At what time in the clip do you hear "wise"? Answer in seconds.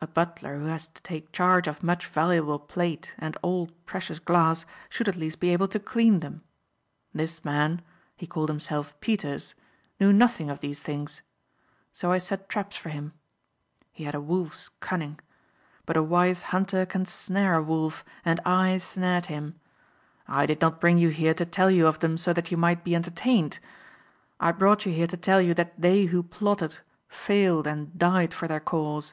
16.02-16.42